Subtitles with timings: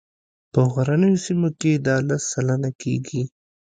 [0.53, 3.23] په غرنیو سیمو کې دا لس سلنه کیږي